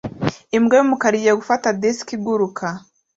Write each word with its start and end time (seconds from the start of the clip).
Imbwa 0.57 0.75
yumukara 0.79 1.15
igiye 1.17 1.33
gufata 1.39 1.67
disiki 1.81 2.13
iguruka 2.17 2.65